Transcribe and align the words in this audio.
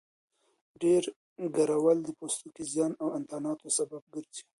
ډېر 0.81 1.03
ګرول 1.55 1.97
د 2.03 2.09
پوستکي 2.17 2.63
زیان 2.73 2.91
او 3.01 3.07
انتاناتو 3.17 3.67
سبب 3.77 4.03
ګرځي. 4.13 4.43